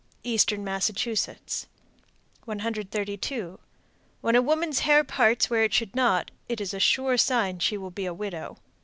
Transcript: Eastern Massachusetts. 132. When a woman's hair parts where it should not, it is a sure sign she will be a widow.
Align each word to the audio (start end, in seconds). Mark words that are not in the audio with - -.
Eastern 0.23 0.63
Massachusetts. 0.63 1.67
132. 2.45 3.59
When 4.21 4.35
a 4.35 4.41
woman's 4.41 4.79
hair 4.79 5.03
parts 5.03 5.47
where 5.47 5.63
it 5.63 5.75
should 5.75 5.95
not, 5.95 6.31
it 6.49 6.59
is 6.59 6.73
a 6.73 6.79
sure 6.79 7.17
sign 7.19 7.59
she 7.59 7.77
will 7.77 7.91
be 7.91 8.07
a 8.07 8.13
widow. 8.15 8.57